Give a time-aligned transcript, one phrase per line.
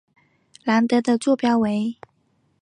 [0.63, 1.95] 兰德的座标为。